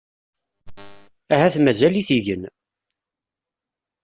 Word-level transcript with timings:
Ahat 1.33 1.55
mazal-it 1.59 2.09
igen. 2.17 2.43